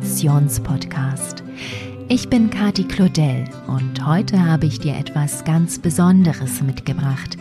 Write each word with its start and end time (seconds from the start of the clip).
Meditationspodcast. 0.00 1.44
Ich 2.08 2.30
bin 2.30 2.48
Kati 2.48 2.84
Claudel 2.84 3.44
und 3.66 4.06
heute 4.06 4.44
habe 4.44 4.66
ich 4.66 4.80
dir 4.80 4.96
etwas 4.96 5.44
ganz 5.44 5.78
Besonderes 5.78 6.62
mitgebracht. 6.62 7.36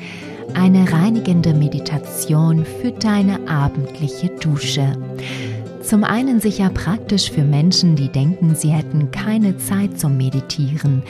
Eine 0.54 0.92
reinigende 0.92 1.54
Meditation 1.54 2.66
für 2.66 2.92
deine 2.92 3.48
abendliche 3.48 4.30
Dusche. 4.42 4.98
Zum 5.82 6.04
einen 6.04 6.42
sicher 6.42 6.70
praktisch 6.70 7.32
für 7.32 7.44
Menschen, 7.44 7.96
die 7.96 8.10
denken, 8.10 8.56
sie 8.56 8.72
hätten 8.72 9.10
keine 9.12 9.58
Zeit 9.58 9.98
zum 9.98 10.18
Meditieren, 10.18 11.04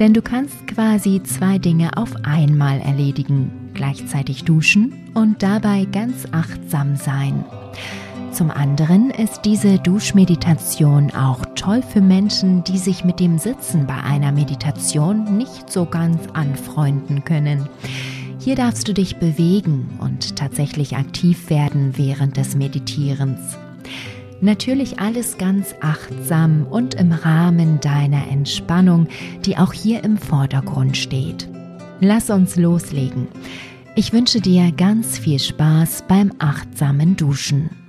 denn 0.00 0.14
du 0.14 0.22
kannst 0.22 0.66
quasi 0.66 1.22
zwei 1.22 1.58
Dinge 1.58 1.96
auf 1.96 2.14
einmal 2.24 2.80
erledigen, 2.80 3.70
gleichzeitig 3.74 4.44
duschen 4.44 4.94
und 5.14 5.42
dabei 5.42 5.86
ganz 5.92 6.26
achtsam 6.32 6.96
sein. 6.96 7.44
Zum 8.36 8.50
anderen 8.50 9.08
ist 9.08 9.46
diese 9.46 9.78
Duschmeditation 9.78 11.10
auch 11.14 11.40
toll 11.54 11.80
für 11.80 12.02
Menschen, 12.02 12.62
die 12.64 12.76
sich 12.76 13.02
mit 13.02 13.18
dem 13.18 13.38
Sitzen 13.38 13.86
bei 13.86 13.96
einer 13.96 14.30
Meditation 14.30 15.38
nicht 15.38 15.72
so 15.72 15.86
ganz 15.86 16.20
anfreunden 16.34 17.24
können. 17.24 17.66
Hier 18.38 18.54
darfst 18.54 18.88
du 18.88 18.92
dich 18.92 19.16
bewegen 19.16 19.88
und 20.00 20.36
tatsächlich 20.36 20.98
aktiv 20.98 21.48
werden 21.48 21.96
während 21.96 22.36
des 22.36 22.56
Meditierens. 22.56 23.56
Natürlich 24.42 25.00
alles 25.00 25.38
ganz 25.38 25.74
achtsam 25.80 26.66
und 26.66 26.92
im 26.92 27.12
Rahmen 27.12 27.80
deiner 27.80 28.28
Entspannung, 28.28 29.08
die 29.46 29.56
auch 29.56 29.72
hier 29.72 30.04
im 30.04 30.18
Vordergrund 30.18 30.98
steht. 30.98 31.48
Lass 32.00 32.28
uns 32.28 32.56
loslegen. 32.56 33.28
Ich 33.94 34.12
wünsche 34.12 34.42
dir 34.42 34.72
ganz 34.72 35.16
viel 35.16 35.38
Spaß 35.38 36.04
beim 36.06 36.34
achtsamen 36.38 37.16
Duschen. 37.16 37.85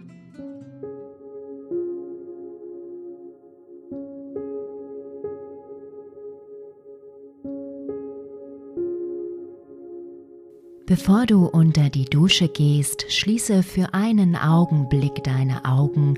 Bevor 10.87 11.25
du 11.25 11.45
unter 11.47 11.89
die 11.89 12.05
Dusche 12.05 12.47
gehst, 12.47 13.11
schließe 13.11 13.61
für 13.61 13.93
einen 13.93 14.37
Augenblick 14.37 15.21
deine 15.21 15.65
Augen 15.65 16.13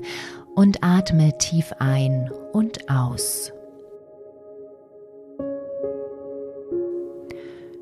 und 0.54 0.84
atme 0.84 1.36
tief 1.38 1.72
ein 1.80 2.30
und 2.52 2.88
aus. 2.88 3.52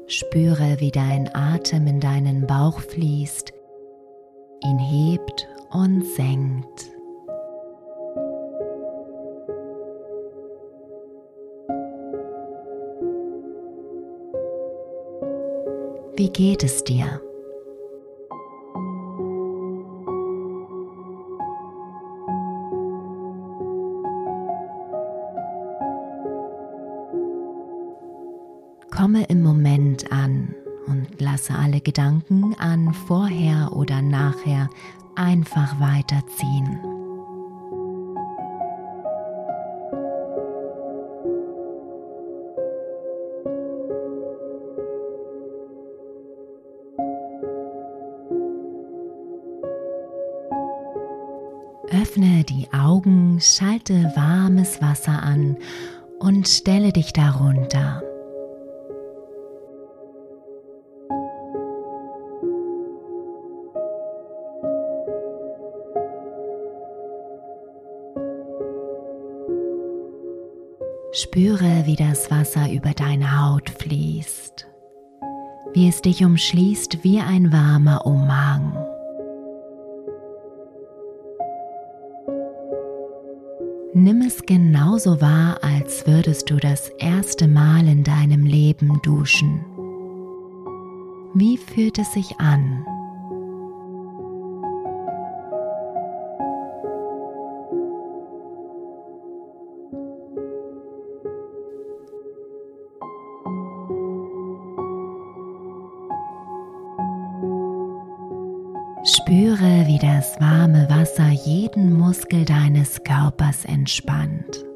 Spüre, 0.06 0.80
wie 0.80 0.90
dein 0.90 1.28
Atem 1.34 1.86
in 1.88 2.00
deinen 2.00 2.46
Bauch 2.46 2.80
fließt, 2.80 3.52
ihn 4.64 4.78
hebt 4.78 5.46
und 5.70 6.06
senkt. 6.06 6.97
Wie 16.18 16.30
geht 16.30 16.64
es 16.64 16.82
dir? 16.82 17.22
Komme 28.90 29.26
im 29.28 29.44
Moment 29.44 30.10
an 30.10 30.56
und 30.88 31.20
lasse 31.20 31.54
alle 31.54 31.80
Gedanken 31.80 32.56
an 32.58 32.92
vorher 32.92 33.76
oder 33.76 34.02
nachher 34.02 34.70
einfach 35.14 35.78
weiterziehen. 35.78 36.97
Schalte 53.40 54.12
warmes 54.16 54.82
Wasser 54.82 55.22
an 55.22 55.56
und 56.18 56.48
stelle 56.48 56.92
dich 56.92 57.12
darunter. 57.12 58.02
Spüre, 71.12 71.86
wie 71.86 71.96
das 71.96 72.30
Wasser 72.30 72.70
über 72.72 72.90
deine 72.90 73.40
Haut 73.40 73.70
fließt, 73.70 74.66
wie 75.74 75.88
es 75.88 76.02
dich 76.02 76.24
umschließt 76.24 77.04
wie 77.04 77.20
ein 77.20 77.52
warmer 77.52 78.04
Umhang. 78.04 78.87
Nimm 84.00 84.22
es 84.22 84.46
genauso 84.46 85.20
wahr, 85.20 85.58
als 85.60 86.06
würdest 86.06 86.48
du 86.50 86.58
das 86.58 86.88
erste 87.00 87.48
Mal 87.48 87.88
in 87.88 88.04
deinem 88.04 88.46
Leben 88.46 89.00
duschen. 89.02 89.64
Wie 91.34 91.56
fühlt 91.56 91.98
es 91.98 92.12
sich 92.12 92.38
an? 92.38 92.86
Spüre, 109.08 109.86
wie 109.86 109.98
das 109.98 110.38
warme 110.38 110.86
Wasser 110.90 111.28
jeden 111.28 111.94
Muskel 111.94 112.44
deines 112.44 113.02
Körpers 113.04 113.64
entspannt. 113.64 114.66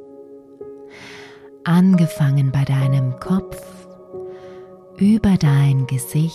Angefangen 1.64 2.50
bei 2.50 2.64
deinem 2.64 3.20
Kopf, 3.20 3.60
über 4.96 5.36
dein 5.36 5.86
Gesicht, 5.86 6.34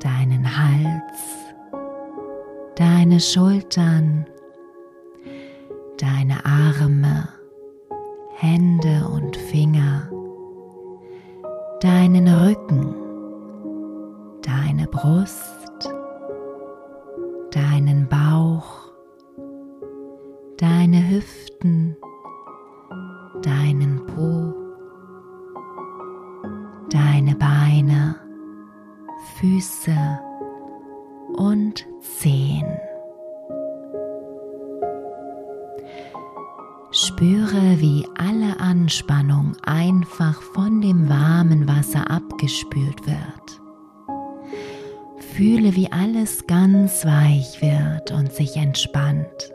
deinen 0.00 0.44
Hals, 0.44 1.20
deine 2.74 3.20
Schultern, 3.20 4.26
deine 5.98 6.44
Arme, 6.44 7.28
Hände 8.34 9.06
und 9.06 9.36
Finger, 9.36 10.10
deinen 11.80 12.26
Rücken, 12.26 12.92
deine 14.42 14.88
Brust, 14.88 15.57
deinen 17.50 18.08
Bauch, 18.08 18.92
deine 20.58 21.08
Hüften, 21.08 21.96
deinen 23.42 24.04
Po, 24.06 24.54
deine 26.90 27.34
Beine, 27.36 28.16
Füße 29.38 29.96
und 31.36 31.86
Zehen. 32.00 32.66
Spüre, 36.90 37.80
wie 37.80 38.06
alle 38.16 38.58
Anspannung 38.60 39.56
einfach 39.62 40.40
von 40.42 40.80
dem 40.80 41.08
warmen 41.08 41.68
Wasser 41.68 42.10
abgespült 42.10 43.06
wird. 43.06 43.67
Fühle, 45.38 45.76
wie 45.76 45.92
alles 45.92 46.48
ganz 46.48 47.04
weich 47.04 47.62
wird 47.62 48.10
und 48.10 48.32
sich 48.32 48.56
entspannt. 48.56 49.52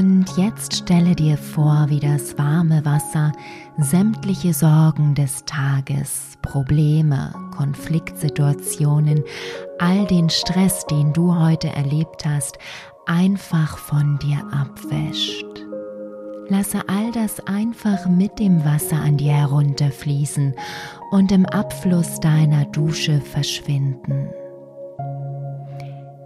Und 0.00 0.24
jetzt 0.38 0.76
stelle 0.76 1.14
dir 1.14 1.36
vor, 1.36 1.84
wie 1.90 2.00
das 2.00 2.38
warme 2.38 2.86
Wasser 2.86 3.32
sämtliche 3.76 4.54
Sorgen 4.54 5.14
des 5.14 5.44
Tages, 5.44 6.38
Probleme, 6.40 7.34
Konfliktsituationen, 7.54 9.22
all 9.78 10.06
den 10.06 10.30
Stress, 10.30 10.86
den 10.86 11.12
du 11.12 11.38
heute 11.38 11.68
erlebt 11.68 12.24
hast, 12.24 12.56
einfach 13.04 13.76
von 13.76 14.18
dir 14.20 14.38
abwäscht. 14.50 15.44
Lasse 16.48 16.80
all 16.88 17.12
das 17.12 17.46
einfach 17.46 18.08
mit 18.08 18.38
dem 18.38 18.64
Wasser 18.64 18.96
an 18.96 19.18
dir 19.18 19.34
herunterfließen 19.34 20.54
und 21.10 21.30
im 21.30 21.44
Abfluss 21.44 22.20
deiner 22.20 22.64
Dusche 22.64 23.20
verschwinden. 23.20 24.30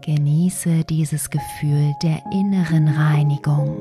Genieße 0.04 0.84
dieses 0.84 1.30
Gefühl 1.30 1.94
der 2.02 2.22
inneren 2.30 2.88
Reinigung. 2.88 3.80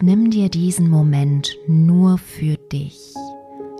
Nimm 0.00 0.30
dir 0.30 0.48
diesen 0.48 0.88
Moment 0.88 1.56
nur 1.66 2.16
für 2.16 2.56
dich. 2.70 3.12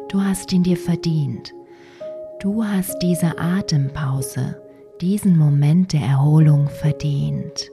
Du 0.09 0.21
hast 0.21 0.53
ihn 0.53 0.65
dir 0.65 0.77
verdient. 0.77 1.55
Du 2.41 2.65
hast 2.65 2.97
diese 3.03 3.39
Atempause, 3.39 4.57
diesen 5.03 5.37
Moment 5.37 5.93
der 5.93 6.01
Erholung 6.01 6.71
verdient. 6.71 7.71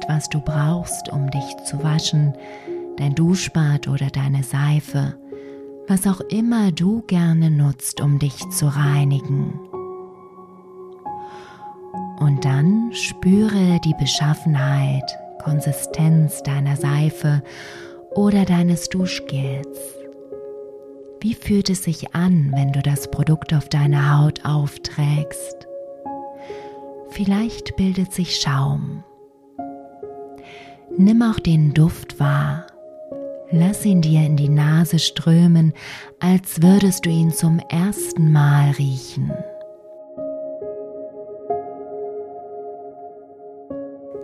Jetzt, 0.00 0.08
was 0.08 0.28
du 0.28 0.40
brauchst, 0.40 1.10
um 1.10 1.30
dich 1.30 1.56
zu 1.64 1.82
waschen, 1.82 2.34
dein 2.96 3.14
Duschbad 3.14 3.88
oder 3.88 4.08
deine 4.10 4.42
Seife, 4.42 5.16
was 5.88 6.06
auch 6.06 6.20
immer 6.20 6.72
du 6.72 7.02
gerne 7.02 7.50
nutzt, 7.50 8.00
um 8.00 8.18
dich 8.18 8.48
zu 8.50 8.66
reinigen. 8.66 9.58
Und 12.18 12.44
dann 12.44 12.90
spüre 12.92 13.80
die 13.84 13.94
Beschaffenheit, 13.98 15.10
Konsistenz 15.42 16.42
deiner 16.42 16.76
Seife 16.76 17.42
oder 18.14 18.44
deines 18.44 18.88
Duschgels. 18.90 19.78
Wie 21.20 21.34
fühlt 21.34 21.70
es 21.70 21.84
sich 21.84 22.14
an, 22.14 22.52
wenn 22.54 22.72
du 22.72 22.82
das 22.82 23.10
Produkt 23.10 23.54
auf 23.54 23.68
deine 23.68 24.18
Haut 24.18 24.44
aufträgst? 24.44 25.66
Vielleicht 27.10 27.76
bildet 27.76 28.12
sich 28.12 28.36
Schaum. 28.36 29.02
Nimm 30.96 31.22
auch 31.22 31.38
den 31.38 31.72
Duft 31.72 32.20
wahr. 32.20 32.66
Lass 33.50 33.84
ihn 33.84 34.00
dir 34.00 34.24
in 34.24 34.36
die 34.36 34.48
Nase 34.48 34.98
strömen, 34.98 35.72
als 36.20 36.62
würdest 36.62 37.06
du 37.06 37.10
ihn 37.10 37.32
zum 37.32 37.58
ersten 37.68 38.30
Mal 38.30 38.70
riechen. 38.72 39.32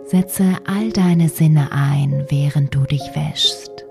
Setze 0.05 0.45
all 0.65 0.91
deine 0.91 1.27
Sinne 1.27 1.71
ein, 1.73 2.25
während 2.29 2.73
du 2.73 2.83
dich 2.83 3.03
wäschst. 3.13 3.86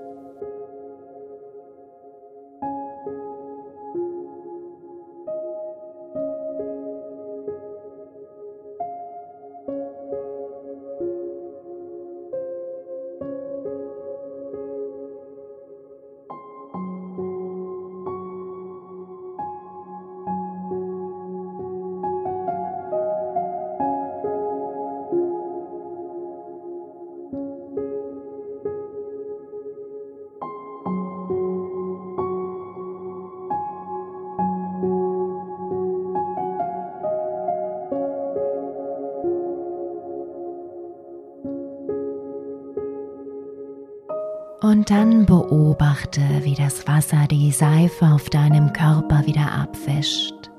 Und 44.67 44.91
dann 44.91 45.27
beobachte, 45.27 46.21
wie 46.43 46.57
das 46.57 46.89
Wasser 46.89 47.29
die 47.31 47.53
Seife 47.53 48.07
auf 48.07 48.29
deinem 48.31 48.73
Körper 48.73 49.25
wieder 49.25 49.53
abwäscht, 49.53 50.51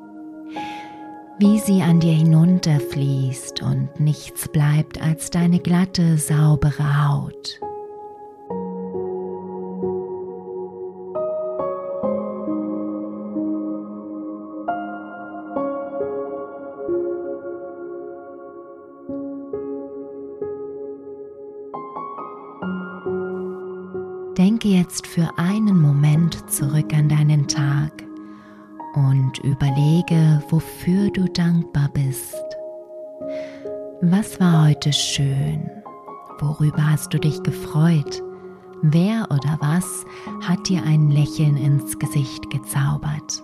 wie 1.40 1.60
sie 1.60 1.82
an 1.82 2.00
dir 2.00 2.14
hinunterfließt 2.14 3.62
und 3.64 4.00
nichts 4.00 4.48
bleibt 4.48 5.02
als 5.02 5.30
deine 5.30 5.60
glatte, 5.60 6.18
saubere 6.18 7.06
Haut. 7.06 7.60
Jetzt 24.88 25.06
für 25.06 25.38
einen 25.38 25.82
Moment 25.82 26.50
zurück 26.50 26.94
an 26.94 27.10
deinen 27.10 27.46
Tag 27.50 27.92
und 28.94 29.38
überlege, 29.40 30.42
wofür 30.50 31.12
du 31.12 31.26
dankbar 31.26 31.90
bist. 31.94 32.38
Was 34.00 34.40
war 34.40 34.68
heute 34.68 34.94
schön? 34.94 35.70
Worüber 36.40 36.90
hast 36.90 37.14
du 37.14 37.20
dich 37.20 37.44
gefreut? 37.44 38.24
Wer 38.82 39.28
oder 39.30 39.58
was 39.60 40.06
hat 40.48 40.70
dir 40.70 40.82
ein 40.84 41.12
Lächeln 41.12 41.58
ins 41.58 42.00
Gesicht 42.00 42.50
gezaubert? 42.50 43.44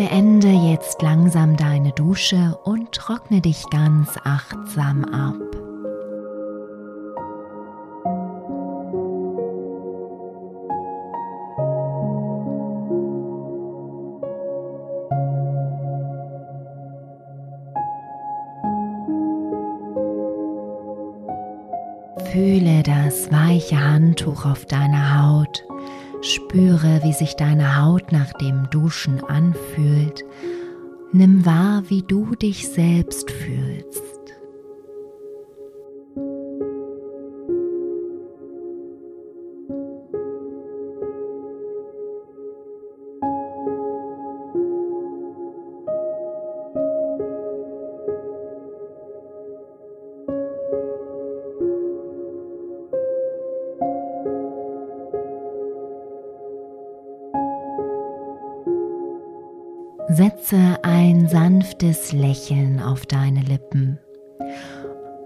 Beende 0.00 0.48
jetzt 0.48 1.02
langsam 1.02 1.58
deine 1.58 1.92
Dusche 1.92 2.58
und 2.64 2.90
trockne 2.92 3.42
dich 3.42 3.62
ganz 3.68 4.08
achtsam 4.24 5.04
ab. 5.04 5.36
Fühle 22.32 22.82
das 22.84 23.30
weiche 23.30 23.78
Handtuch 23.78 24.46
auf 24.46 24.64
deiner 24.64 25.22
Haut 25.22 25.62
Spüre, 26.22 27.00
wie 27.02 27.14
sich 27.14 27.34
deine 27.36 27.82
Haut 27.82 28.12
nach 28.12 28.32
dem 28.34 28.68
Duschen 28.70 29.24
anfühlt. 29.24 30.24
Nimm 31.12 31.46
wahr, 31.46 31.84
wie 31.88 32.02
du 32.02 32.34
dich 32.34 32.68
selbst 32.68 33.30
fühlst. 33.30 34.09
Setze 60.20 60.76
ein 60.82 61.28
sanftes 61.28 62.12
Lächeln 62.12 62.82
auf 62.82 63.06
deine 63.06 63.40
Lippen 63.40 63.98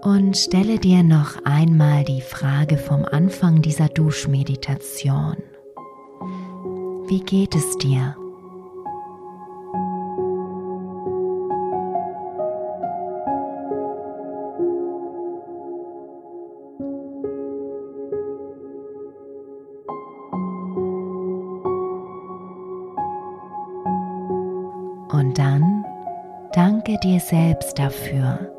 und 0.03 0.37
stelle 0.37 0.79
dir 0.79 1.03
noch 1.03 1.43
einmal 1.43 2.05
die 2.05 2.21
Frage 2.21 2.77
vom 2.77 3.03
Anfang 3.03 3.61
dieser 3.61 3.89
Duschmeditation. 3.89 5.35
Wie 7.09 7.19
geht 7.19 7.55
es 7.55 7.77
dir? 7.77 8.15
Und 25.15 25.37
dann 25.37 25.85
danke 26.51 26.99
dir 27.01 27.21
selbst 27.21 27.79
dafür, 27.79 28.51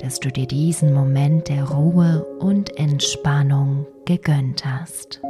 dass 0.00 0.18
du 0.18 0.28
dir 0.28 0.48
diesen 0.48 0.92
Moment 0.92 1.48
der 1.48 1.70
Ruhe 1.70 2.24
und 2.40 2.76
Entspannung 2.76 3.86
gegönnt 4.04 4.64
hast. 4.64 5.20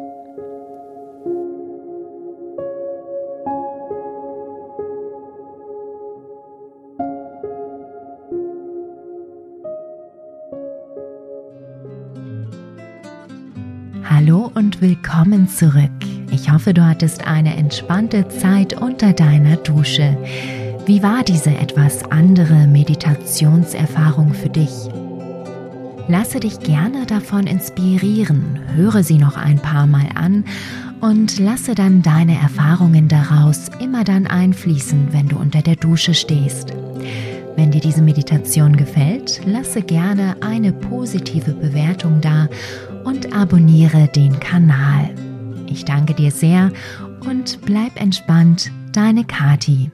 Hallo 14.09 14.51
und 14.55 14.81
willkommen 14.81 15.47
zurück. 15.47 15.91
Ich 16.35 16.51
hoffe, 16.51 16.75
du 16.75 16.85
hattest 16.85 17.29
eine 17.29 17.57
entspannte 17.57 18.27
Zeit 18.27 18.77
unter 18.77 19.13
deiner 19.13 19.55
Dusche. 19.55 20.19
Wie 20.85 21.01
war 21.01 21.23
diese 21.23 21.51
etwas 21.51 22.11
andere 22.11 22.67
Meditationserfahrung 22.67 24.35
für 24.35 24.49
dich? 24.49 24.73
Lasse 26.09 26.41
dich 26.41 26.59
gerne 26.59 27.07
davon 27.07 27.47
inspirieren, 27.47 28.59
höre 28.75 29.05
sie 29.05 29.19
noch 29.19 29.37
ein 29.37 29.61
paar 29.61 29.87
Mal 29.87 30.09
an 30.17 30.45
und 31.01 31.39
lasse 31.39 31.77
dann 31.77 32.03
deine 32.03 32.35
Erfahrungen 32.35 33.07
daraus 33.07 33.71
immer 33.79 34.03
dann 34.03 34.27
einfließen, 34.27 35.13
wenn 35.13 35.29
du 35.29 35.37
unter 35.39 35.63
der 35.63 35.77
Dusche 35.77 36.15
stehst. 36.15 36.73
Wenn 37.55 37.71
dir 37.71 37.81
diese 37.81 38.03
Meditation 38.03 38.77
gefällt, 38.77 39.41
lasse 39.47 39.83
gerne 39.83 40.35
eine 40.41 40.73
positive 40.73 41.53
Bewertung 41.53 42.21
da 42.21 42.49
und 43.05 43.33
abonniere 43.33 44.09
den 44.09 44.41
Kanal. 44.41 45.11
Ich 45.75 45.85
danke 45.85 46.15
dir 46.15 46.31
sehr 46.31 46.71
und 47.27 47.59
bleib 47.63 48.01
entspannt, 48.01 48.71
deine 48.93 49.25
Kati. 49.25 49.91